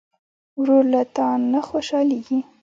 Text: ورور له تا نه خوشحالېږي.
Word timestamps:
ورور 0.59 0.83
له 0.93 1.01
تا 1.15 1.27
نه 1.51 1.59
خوشحالېږي. 1.69 2.39